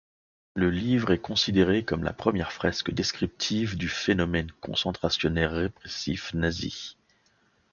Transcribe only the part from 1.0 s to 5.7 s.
est considéré comme la première fresque descriptive du phénomène concentrationnaire